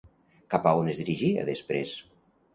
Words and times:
Cap 0.53 0.65
on 0.71 0.89
es 0.95 1.03
dirigia 1.03 1.45
després? 1.51 1.95